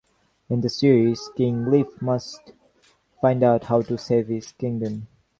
In 0.49 0.61
the 0.61 0.69
series, 0.71 1.29
King 1.37 1.69
Lief 1.69 2.01
must 2.01 2.53
find 3.21 3.43
out 3.43 3.65
how 3.65 3.83
to 3.83 3.99
save 3.99 4.29
his 4.29 4.51
kingdom. 4.51 5.05